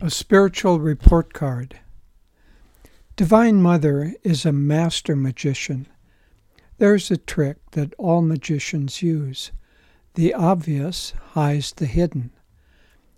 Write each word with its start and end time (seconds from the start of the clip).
A 0.00 0.10
spiritual 0.10 0.78
report 0.78 1.32
card. 1.32 1.80
Divine 3.16 3.60
Mother 3.60 4.14
is 4.22 4.46
a 4.46 4.52
master 4.52 5.16
magician. 5.16 5.88
There's 6.76 7.10
a 7.10 7.16
trick 7.16 7.56
that 7.72 7.94
all 7.98 8.22
magicians 8.22 9.02
use. 9.02 9.50
The 10.14 10.34
obvious 10.34 11.14
hides 11.32 11.72
the 11.72 11.86
hidden. 11.86 12.30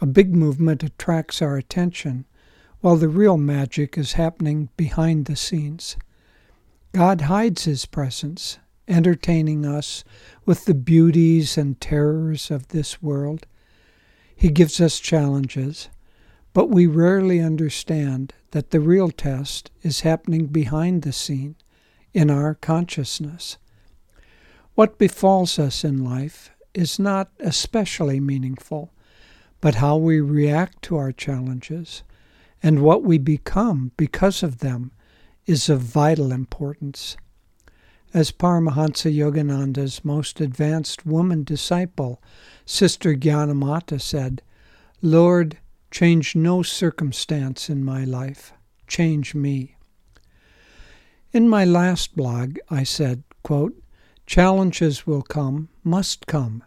A 0.00 0.06
big 0.06 0.34
movement 0.34 0.82
attracts 0.82 1.42
our 1.42 1.58
attention, 1.58 2.24
while 2.80 2.96
the 2.96 3.08
real 3.08 3.36
magic 3.36 3.98
is 3.98 4.14
happening 4.14 4.70
behind 4.78 5.26
the 5.26 5.36
scenes. 5.36 5.98
God 6.92 7.22
hides 7.22 7.66
His 7.66 7.84
presence, 7.84 8.58
entertaining 8.88 9.66
us 9.66 10.04
with 10.46 10.64
the 10.64 10.74
beauties 10.74 11.58
and 11.58 11.78
terrors 11.78 12.50
of 12.50 12.68
this 12.68 13.02
world. 13.02 13.46
He 14.34 14.48
gives 14.48 14.80
us 14.80 15.00
challenges 15.00 15.90
but 16.52 16.68
we 16.68 16.86
rarely 16.86 17.40
understand 17.40 18.32
that 18.50 18.70
the 18.70 18.80
real 18.80 19.10
test 19.10 19.70
is 19.82 20.00
happening 20.00 20.46
behind 20.46 21.02
the 21.02 21.12
scene, 21.12 21.56
in 22.12 22.30
our 22.30 22.54
consciousness. 22.54 23.58
What 24.74 24.98
befalls 24.98 25.58
us 25.58 25.84
in 25.84 26.04
life 26.04 26.50
is 26.74 26.98
not 26.98 27.30
especially 27.40 28.20
meaningful, 28.20 28.92
but 29.60 29.76
how 29.76 29.96
we 29.96 30.20
react 30.20 30.82
to 30.82 30.96
our 30.96 31.12
challenges 31.12 32.02
and 32.62 32.82
what 32.82 33.02
we 33.02 33.18
become 33.18 33.92
because 33.96 34.42
of 34.42 34.58
them 34.58 34.92
is 35.46 35.68
of 35.68 35.80
vital 35.80 36.32
importance. 36.32 37.16
As 38.14 38.30
Paramahansa 38.30 39.14
Yogananda's 39.14 40.04
most 40.04 40.40
advanced 40.40 41.06
woman 41.06 41.44
disciple, 41.44 42.22
Sister 42.64 43.14
Gyanamata, 43.14 44.00
said, 44.00 44.42
Lord, 45.00 45.58
Change 45.92 46.34
no 46.34 46.62
circumstance 46.62 47.68
in 47.68 47.84
my 47.84 48.02
life. 48.02 48.54
Change 48.88 49.34
me. 49.34 49.76
In 51.32 51.50
my 51.50 51.66
last 51.66 52.16
blog, 52.16 52.56
I 52.70 52.82
said, 52.82 53.24
quote, 53.42 53.78
Challenges 54.24 55.06
will 55.06 55.20
come, 55.20 55.68
must 55.84 56.26
come, 56.26 56.64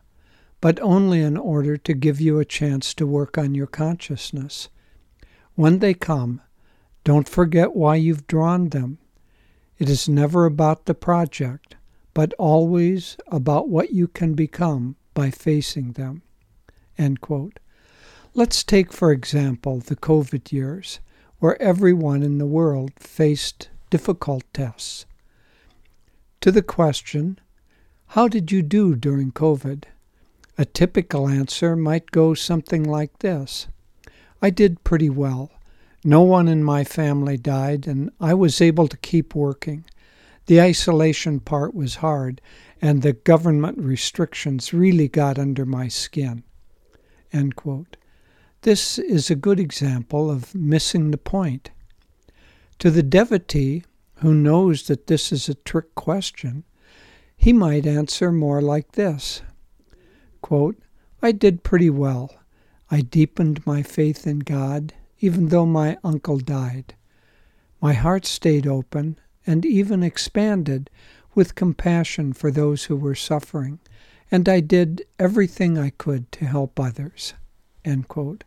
but 0.62 0.80
only 0.80 1.22
in 1.22 1.38
order 1.38 1.76
to 1.76 1.94
give 1.96 2.22
you 2.22 2.38
a 2.38 2.46
chance 2.46 2.94
to 2.94 3.08
work 3.08 3.36
on 3.36 3.56
your 3.56 3.66
consciousness. 3.66 4.70
When 5.56 5.80
they 5.80 5.96
come, 5.96 6.40
don't 7.04 7.28
forget 7.28 7.76
why 7.76 7.96
you've 7.96 8.28
drawn 8.28 8.70
them. 8.70 9.00
It 9.80 9.90
is 9.90 10.08
never 10.08 10.46
about 10.46 10.86
the 10.86 10.94
project, 10.94 11.78
but 12.14 12.32
always 12.38 13.18
about 13.30 13.70
what 13.70 13.92
you 13.92 14.08
can 14.08 14.36
become 14.36 14.98
by 15.16 15.32
facing 15.32 15.94
them. 15.94 16.22
End 16.96 17.22
quote. 17.22 17.60
Let's 18.38 18.66
take, 18.66 18.92
for 18.92 19.14
example, 19.14 19.80
the 19.80 19.96
COVID 19.96 20.52
years, 20.52 21.00
where 21.40 21.62
everyone 21.62 22.22
in 22.22 22.38
the 22.38 22.46
world 22.46 22.92
faced 22.98 23.70
difficult 23.90 24.44
tests. 24.54 25.06
To 26.42 26.52
the 26.52 26.62
question, 26.62 27.40
How 28.08 28.28
did 28.28 28.52
you 28.52 28.62
do 28.62 28.94
during 28.94 29.32
COVID? 29.32 29.86
A 30.58 30.66
typical 30.66 31.30
answer 31.30 31.78
might 31.78 32.12
go 32.12 32.34
something 32.34 32.84
like 32.84 33.20
this 33.20 33.68
I 34.42 34.50
did 34.50 34.84
pretty 34.84 35.10
well. 35.10 35.50
No 36.04 36.20
one 36.22 36.50
in 36.50 36.62
my 36.62 36.84
family 36.84 37.38
died, 37.38 37.88
and 37.88 38.12
I 38.20 38.34
was 38.34 38.60
able 38.60 38.90
to 38.90 38.98
keep 38.98 39.34
working. 39.34 39.86
The 40.48 40.60
isolation 40.60 41.40
part 41.40 41.74
was 41.74 41.96
hard, 41.96 42.42
and 42.82 43.02
the 43.02 43.14
government 43.14 43.78
restrictions 43.78 44.74
really 44.74 45.08
got 45.08 45.40
under 45.40 45.66
my 45.66 45.88
skin. 45.88 46.44
End 47.32 47.56
quote. 47.56 47.96
This 48.66 48.98
is 48.98 49.30
a 49.30 49.36
good 49.36 49.60
example 49.60 50.32
of 50.32 50.56
missing 50.56 51.12
the 51.12 51.20
point. 51.20 51.70
To 52.80 52.90
the 52.90 53.04
devotee 53.04 53.84
who 54.22 54.34
knows 54.34 54.88
that 54.88 55.06
this 55.06 55.32
is 55.32 55.48
a 55.48 55.54
trick 55.54 55.94
question, 55.94 56.64
he 57.38 57.54
might 57.54 57.86
answer 57.86 58.32
more 58.32 58.64
like 58.64 58.94
this 58.94 59.44
quote, 60.42 60.80
I 61.22 61.32
did 61.32 61.62
pretty 61.62 61.92
well. 61.92 62.36
I 62.90 63.02
deepened 63.02 63.64
my 63.68 63.84
faith 63.84 64.26
in 64.26 64.40
God, 64.40 64.96
even 65.20 65.50
though 65.50 65.68
my 65.68 66.00
uncle 66.04 66.40
died. 66.40 66.96
My 67.80 67.94
heart 67.94 68.26
stayed 68.26 68.66
open 68.66 69.20
and 69.46 69.64
even 69.64 70.02
expanded 70.02 70.90
with 71.36 71.54
compassion 71.54 72.34
for 72.34 72.50
those 72.50 72.86
who 72.86 72.96
were 72.96 73.14
suffering, 73.14 73.78
and 74.32 74.50
I 74.50 74.60
did 74.60 75.06
everything 75.20 75.78
I 75.78 75.92
could 75.92 76.32
to 76.32 76.46
help 76.46 76.80
others. 76.80 77.36
End 77.84 78.08
quote. 78.08 78.44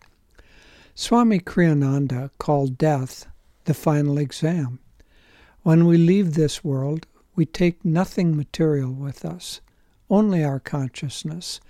Swami 1.00 1.38
Kriyananda 1.38 2.28
called 2.38 2.76
death 2.76 3.28
the 3.66 3.72
final 3.72 4.19
exam. 4.19 4.81
When 5.62 5.86
we 5.86 5.97
leave 5.97 6.34
this 6.34 6.64
world, 6.64 7.06
we 7.36 7.47
take 7.47 7.84
nothing 7.84 8.36
material 8.36 8.91
with 8.91 9.25
us, 9.25 9.60
only 10.10 10.42
our 10.42 10.59
consciousness, 10.59 11.60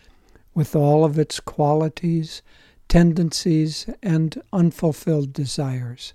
with 0.54 0.74
all 0.74 1.04
of 1.04 1.18
its 1.18 1.40
qualities, 1.40 2.40
tendencies, 2.88 3.86
and 4.02 4.40
unfulfilled 4.50 5.34
desires. 5.34 6.14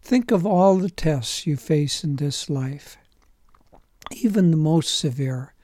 Think 0.00 0.30
of 0.30 0.46
all 0.46 0.76
the 0.76 0.90
tests 0.90 1.44
you 1.44 1.56
face 1.56 2.04
in 2.04 2.16
this 2.16 2.48
life, 2.48 2.98
even 4.12 4.52
the 4.52 4.56
most 4.56 4.96
severe, 4.96 5.54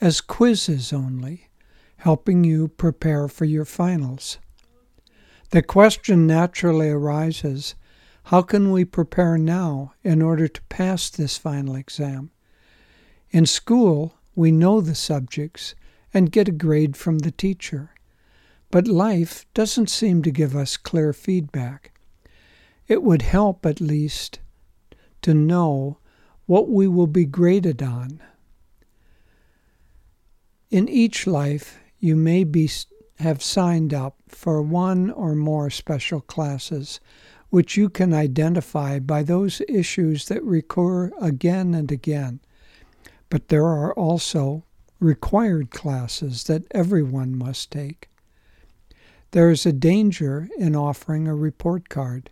as 0.00 0.20
quizzes 0.20 0.92
only, 0.92 1.46
helping 1.98 2.42
you 2.42 2.66
prepare 2.66 3.28
for 3.28 3.44
your 3.44 3.64
finals. 3.64 4.38
The 5.50 5.62
question 5.62 6.26
naturally 6.26 6.90
arises 6.90 7.74
how 8.24 8.42
can 8.42 8.70
we 8.70 8.84
prepare 8.84 9.38
now 9.38 9.94
in 10.04 10.20
order 10.20 10.48
to 10.48 10.62
pass 10.64 11.08
this 11.08 11.38
final 11.38 11.76
exam? 11.76 12.30
In 13.30 13.46
school, 13.46 14.14
we 14.34 14.52
know 14.52 14.82
the 14.82 14.94
subjects 14.94 15.74
and 16.12 16.30
get 16.30 16.48
a 16.48 16.52
grade 16.52 16.94
from 16.94 17.20
the 17.20 17.30
teacher. 17.30 17.94
But 18.70 18.86
life 18.86 19.46
doesn't 19.54 19.88
seem 19.88 20.22
to 20.22 20.30
give 20.30 20.54
us 20.54 20.76
clear 20.76 21.14
feedback. 21.14 21.98
It 22.86 23.02
would 23.02 23.22
help, 23.22 23.64
at 23.64 23.80
least, 23.80 24.40
to 25.22 25.32
know 25.32 25.98
what 26.44 26.68
we 26.68 26.86
will 26.86 27.06
be 27.06 27.24
graded 27.24 27.82
on. 27.82 28.20
In 30.70 30.86
each 30.86 31.26
life, 31.26 31.78
you 31.98 32.14
may 32.14 32.44
be 32.44 32.70
have 33.18 33.42
signed 33.42 33.94
up 33.94 34.17
for 34.32 34.62
one 34.62 35.10
or 35.10 35.34
more 35.34 35.70
special 35.70 36.20
classes, 36.20 37.00
which 37.50 37.76
you 37.76 37.88
can 37.88 38.12
identify 38.12 38.98
by 38.98 39.22
those 39.22 39.62
issues 39.68 40.26
that 40.28 40.42
recur 40.44 41.12
again 41.20 41.74
and 41.74 41.90
again. 41.90 42.40
But 43.30 43.48
there 43.48 43.66
are 43.66 43.92
also 43.94 44.64
required 45.00 45.70
classes 45.70 46.44
that 46.44 46.64
everyone 46.72 47.36
must 47.36 47.70
take. 47.70 48.08
There 49.30 49.50
is 49.50 49.66
a 49.66 49.72
danger 49.72 50.48
in 50.58 50.74
offering 50.74 51.28
a 51.28 51.34
report 51.34 51.88
card. 51.88 52.30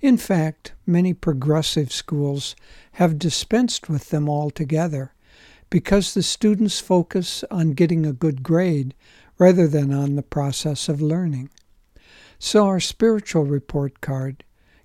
In 0.00 0.16
fact, 0.16 0.74
many 0.86 1.12
progressive 1.12 1.90
schools 1.90 2.54
have 2.92 3.18
dispensed 3.18 3.88
with 3.88 4.10
them 4.10 4.28
altogether 4.28 5.12
because 5.70 6.14
the 6.14 6.22
students 6.22 6.80
focus 6.80 7.44
on 7.50 7.72
getting 7.72 8.06
a 8.06 8.12
good 8.12 8.42
grade 8.42 8.94
rather 9.38 9.68
than 9.68 9.92
on 9.92 10.16
the 10.16 10.22
process 10.22 10.88
of 10.88 11.00
learning. 11.00 11.50
So 12.38 12.66
our 12.66 12.80
spiritual 12.80 13.44
report 13.44 14.00
card 14.00 14.44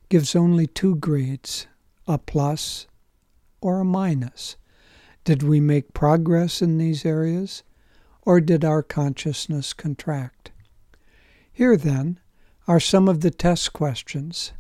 gives 0.10 0.36
only 0.36 0.68
two 0.68 0.96
grades 0.96 1.68
a 2.08 2.18
plus 2.18 2.88
or 3.62 3.80
a 3.80 3.86
minus. 3.86 4.58
Did 5.24 5.42
we 5.42 5.62
make 5.62 5.94
progress 5.94 6.62
in 6.62 6.78
these 6.78 7.06
areas, 7.06 7.64
or 8.24 8.42
did 8.42 8.66
our 8.66 8.84
consciousness 8.84 9.72
contract? 9.72 10.52
Here, 11.52 11.78
then, 11.78 12.20
are 12.68 12.80
some 12.80 13.08
of 13.08 13.22
the 13.22 13.32
test 13.32 13.72
questions. 13.72 14.52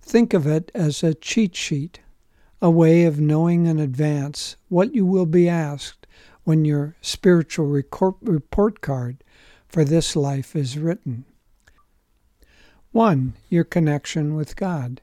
Think 0.00 0.34
of 0.34 0.46
it 0.46 0.70
as 0.74 1.02
a 1.02 1.14
cheat 1.14 1.56
sheet, 1.56 2.00
a 2.62 2.70
way 2.70 3.04
of 3.04 3.20
knowing 3.20 3.66
in 3.66 3.78
advance 3.80 4.56
what 4.68 4.94
you 4.94 5.04
will 5.04 5.26
be 5.26 5.48
asked 5.48 5.97
when 6.48 6.64
your 6.64 6.96
spiritual 7.02 7.66
report 7.66 8.80
card 8.80 9.22
for 9.68 9.84
this 9.84 10.16
life 10.16 10.56
is 10.56 10.78
written. 10.78 11.26
1. 12.90 13.34
Your 13.50 13.64
connection 13.64 14.34
with 14.34 14.56
God. 14.56 15.02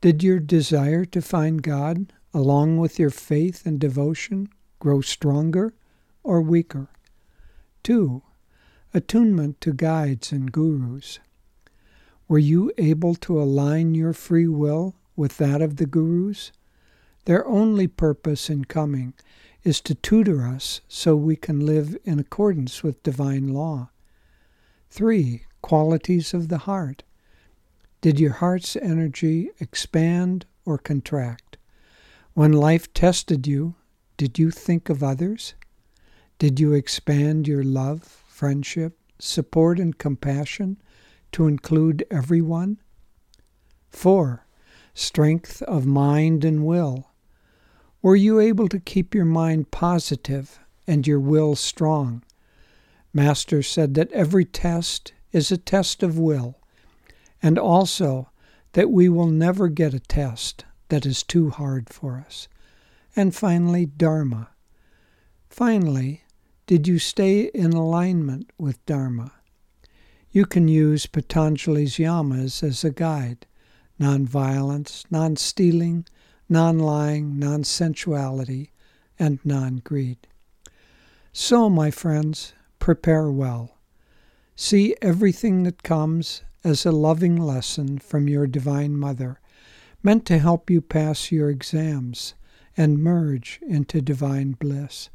Did 0.00 0.24
your 0.24 0.40
desire 0.40 1.04
to 1.04 1.22
find 1.22 1.62
God, 1.62 2.12
along 2.34 2.78
with 2.78 2.98
your 2.98 3.10
faith 3.10 3.64
and 3.64 3.78
devotion, 3.78 4.48
grow 4.80 5.00
stronger 5.02 5.72
or 6.24 6.42
weaker? 6.42 6.88
2. 7.84 8.20
Attunement 8.92 9.60
to 9.60 9.72
guides 9.72 10.32
and 10.32 10.50
gurus. 10.50 11.20
Were 12.26 12.40
you 12.40 12.72
able 12.76 13.14
to 13.14 13.40
align 13.40 13.94
your 13.94 14.12
free 14.12 14.48
will 14.48 14.96
with 15.14 15.36
that 15.36 15.62
of 15.62 15.76
the 15.76 15.86
gurus? 15.86 16.50
Their 17.26 17.46
only 17.46 17.86
purpose 17.86 18.50
in 18.50 18.64
coming 18.64 19.14
is 19.66 19.80
to 19.80 19.96
tutor 19.96 20.46
us 20.46 20.80
so 20.86 21.16
we 21.16 21.34
can 21.34 21.66
live 21.66 21.96
in 22.04 22.20
accordance 22.20 22.84
with 22.84 23.02
divine 23.02 23.48
law. 23.48 23.90
3. 24.90 25.42
Qualities 25.60 26.32
of 26.32 26.48
the 26.48 26.58
heart. 26.58 27.02
Did 28.00 28.20
your 28.20 28.34
heart's 28.34 28.76
energy 28.76 29.50
expand 29.58 30.46
or 30.64 30.78
contract? 30.78 31.56
When 32.34 32.52
life 32.52 32.94
tested 32.94 33.48
you, 33.48 33.74
did 34.16 34.38
you 34.38 34.52
think 34.52 34.88
of 34.88 35.02
others? 35.02 35.54
Did 36.38 36.60
you 36.60 36.72
expand 36.72 37.48
your 37.48 37.64
love, 37.64 38.04
friendship, 38.28 38.96
support, 39.18 39.80
and 39.80 39.98
compassion 39.98 40.80
to 41.32 41.48
include 41.48 42.06
everyone? 42.08 42.78
4. 43.90 44.46
Strength 44.94 45.60
of 45.62 45.86
mind 45.86 46.44
and 46.44 46.64
will. 46.64 47.10
Were 48.06 48.14
you 48.14 48.38
able 48.38 48.68
to 48.68 48.78
keep 48.78 49.16
your 49.16 49.24
mind 49.24 49.72
positive 49.72 50.60
and 50.86 51.04
your 51.08 51.18
will 51.18 51.56
strong? 51.56 52.22
Master 53.12 53.64
said 53.64 53.94
that 53.94 54.12
every 54.12 54.44
test 54.44 55.12
is 55.32 55.50
a 55.50 55.56
test 55.56 56.04
of 56.04 56.16
will 56.16 56.60
and 57.42 57.58
also 57.58 58.30
that 58.74 58.92
we 58.92 59.08
will 59.08 59.26
never 59.26 59.66
get 59.66 59.92
a 59.92 59.98
test 59.98 60.64
that 60.88 61.04
is 61.04 61.24
too 61.24 61.50
hard 61.50 61.88
for 61.90 62.22
us. 62.24 62.46
And 63.16 63.34
finally, 63.34 63.86
Dharma. 63.86 64.50
Finally, 65.50 66.22
did 66.68 66.86
you 66.86 67.00
stay 67.00 67.50
in 67.52 67.72
alignment 67.72 68.52
with 68.56 68.86
Dharma? 68.86 69.32
You 70.30 70.46
can 70.46 70.68
use 70.68 71.06
Patanjali's 71.06 71.96
yamas 71.96 72.62
as 72.62 72.84
a 72.84 72.92
guide 72.92 73.46
nonviolence, 74.00 75.04
non 75.10 75.34
stealing, 75.34 76.06
non 76.48 76.78
lying, 76.78 77.38
non 77.38 77.64
sensuality, 77.64 78.72
and 79.18 79.38
non 79.44 79.76
greed. 79.76 80.26
So, 81.32 81.68
my 81.68 81.90
friends, 81.90 82.54
prepare 82.78 83.30
well. 83.30 83.78
See 84.54 84.96
everything 85.02 85.64
that 85.64 85.82
comes 85.82 86.42
as 86.64 86.84
a 86.84 86.92
loving 86.92 87.36
lesson 87.36 87.98
from 87.98 88.28
your 88.28 88.46
Divine 88.46 88.96
Mother, 88.96 89.38
meant 90.02 90.24
to 90.26 90.38
help 90.38 90.70
you 90.70 90.80
pass 90.80 91.30
your 91.30 91.48
exams 91.50 92.34
and 92.76 92.98
merge 92.98 93.60
into 93.66 94.00
divine 94.00 94.52
bliss. 94.52 95.08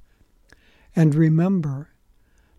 And 0.96 1.14
remember 1.14 1.90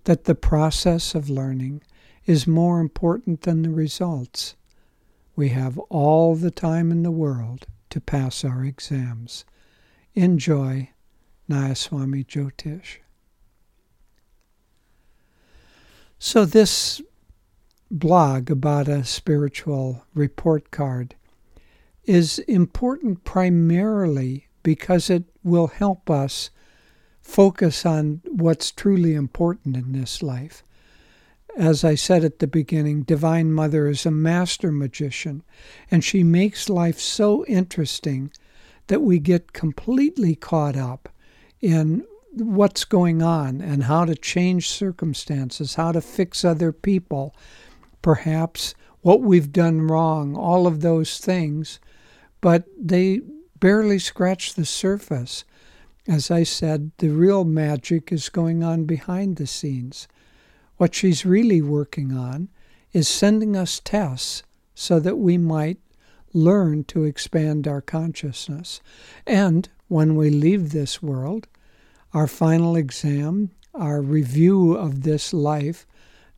that 0.04 0.24
the 0.24 0.34
process 0.34 1.14
of 1.14 1.30
learning 1.30 1.82
is 2.26 2.46
more 2.46 2.80
important 2.80 3.42
than 3.42 3.62
the 3.62 3.70
results. 3.70 4.56
We 5.34 5.48
have 5.50 5.78
all 5.88 6.34
the 6.34 6.50
time 6.50 6.90
in 6.90 7.02
the 7.02 7.10
world 7.10 7.66
to 7.92 8.00
pass 8.00 8.42
our 8.42 8.64
exams. 8.64 9.44
Enjoy 10.14 10.88
Nayaswami 11.48 12.26
Jyotish. 12.26 12.98
So, 16.18 16.46
this 16.46 17.02
blog 17.90 18.50
about 18.50 18.88
a 18.88 19.04
spiritual 19.04 20.06
report 20.14 20.70
card 20.70 21.16
is 22.04 22.38
important 22.40 23.24
primarily 23.24 24.48
because 24.62 25.10
it 25.10 25.24
will 25.44 25.66
help 25.66 26.08
us 26.08 26.48
focus 27.20 27.84
on 27.84 28.22
what's 28.26 28.70
truly 28.70 29.14
important 29.14 29.76
in 29.76 29.92
this 29.92 30.22
life. 30.22 30.64
As 31.56 31.84
I 31.84 31.96
said 31.96 32.24
at 32.24 32.38
the 32.38 32.46
beginning, 32.46 33.02
Divine 33.02 33.52
Mother 33.52 33.86
is 33.86 34.06
a 34.06 34.10
master 34.10 34.72
magician, 34.72 35.42
and 35.90 36.02
she 36.02 36.22
makes 36.22 36.70
life 36.70 36.98
so 36.98 37.44
interesting 37.44 38.30
that 38.86 39.02
we 39.02 39.18
get 39.18 39.52
completely 39.52 40.34
caught 40.34 40.76
up 40.76 41.10
in 41.60 42.04
what's 42.32 42.84
going 42.84 43.22
on 43.22 43.60
and 43.60 43.84
how 43.84 44.06
to 44.06 44.14
change 44.14 44.70
circumstances, 44.70 45.74
how 45.74 45.92
to 45.92 46.00
fix 46.00 46.44
other 46.44 46.72
people, 46.72 47.34
perhaps 48.00 48.74
what 49.02 49.20
we've 49.20 49.52
done 49.52 49.82
wrong, 49.82 50.34
all 50.34 50.66
of 50.66 50.80
those 50.80 51.18
things, 51.18 51.78
but 52.40 52.64
they 52.80 53.20
barely 53.60 53.98
scratch 53.98 54.54
the 54.54 54.64
surface. 54.64 55.44
As 56.08 56.30
I 56.30 56.42
said, 56.44 56.92
the 56.98 57.10
real 57.10 57.44
magic 57.44 58.10
is 58.10 58.28
going 58.28 58.64
on 58.64 58.84
behind 58.84 59.36
the 59.36 59.46
scenes. 59.46 60.08
What 60.82 60.96
she's 60.96 61.24
really 61.24 61.62
working 61.62 62.12
on 62.12 62.48
is 62.92 63.06
sending 63.06 63.54
us 63.54 63.78
tests 63.78 64.42
so 64.74 64.98
that 64.98 65.16
we 65.16 65.38
might 65.38 65.78
learn 66.32 66.82
to 66.90 67.04
expand 67.04 67.68
our 67.68 67.80
consciousness. 67.80 68.80
And 69.24 69.68
when 69.86 70.16
we 70.16 70.28
leave 70.28 70.72
this 70.72 71.00
world, 71.00 71.46
our 72.12 72.26
final 72.26 72.74
exam, 72.74 73.52
our 73.72 74.02
review 74.02 74.72
of 74.72 75.04
this 75.04 75.32
life 75.32 75.86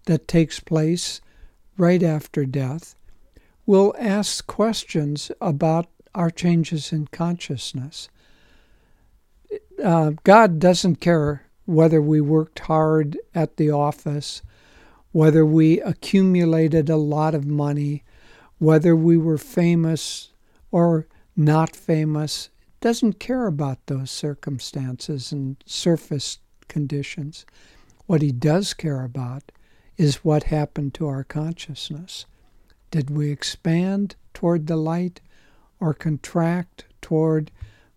that 0.04 0.28
takes 0.28 0.60
place 0.60 1.22
right 1.78 2.02
after 2.02 2.44
death, 2.44 2.96
will 3.64 3.94
ask 3.98 4.46
questions 4.46 5.32
about 5.40 5.86
our 6.14 6.28
changes 6.28 6.92
in 6.92 7.06
consciousness. 7.06 8.10
Uh, 9.82 10.10
God 10.22 10.58
doesn't 10.58 10.96
care 10.96 11.46
whether 11.66 12.00
we 12.00 12.20
worked 12.20 12.58
hard 12.60 13.18
at 13.34 13.56
the 13.56 13.70
office, 13.70 14.42
whether 15.12 15.46
we 15.46 15.80
accumulated 15.80 16.90
a 16.90 16.96
lot 16.96 17.34
of 17.34 17.46
money, 17.46 18.02
whether 18.58 18.94
we 18.96 19.16
were 19.16 19.38
famous 19.38 20.30
or 20.70 21.06
not 21.36 21.74
famous. 21.74 22.50
Doesn't 22.80 23.18
care 23.18 23.46
about 23.46 23.86
those 23.86 24.10
circumstances 24.10 25.32
and 25.32 25.56
surface 25.64 26.38
conditions. 26.68 27.46
What 28.06 28.22
he 28.22 28.32
does 28.32 28.74
care 28.74 29.02
about 29.02 29.52
is 29.96 30.24
what 30.24 30.44
happened 30.44 30.94
to 30.94 31.06
our 31.06 31.24
consciousness. 31.24 32.26
Did 32.90 33.10
we 33.10 33.30
expand 33.30 34.16
toward 34.34 34.66
the 34.66 34.76
light 34.76 35.20
or 35.80 35.94
contract 35.94 36.84
toward 37.00 37.50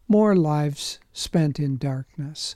more 0.08 0.36
lives 0.36 1.00
spent 1.12 1.60
in 1.60 1.78
darkness? 1.78 2.56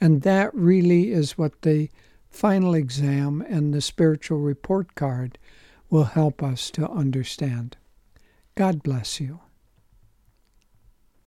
And 0.00 0.22
that 0.22 0.54
really 0.54 1.10
is 1.10 1.36
what 1.36 1.62
the 1.62 1.90
final 2.30 2.74
exam 2.74 3.42
and 3.48 3.72
the 3.74 3.80
spiritual 3.80 4.38
report 4.38 4.94
card 4.94 5.38
will 5.90 6.04
help 6.04 6.42
us 6.42 6.70
to 6.72 6.88
understand. 6.88 7.76
God 8.54 8.82
bless 8.82 9.20
you. 9.20 9.40